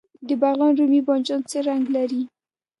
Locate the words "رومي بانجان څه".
0.79-1.57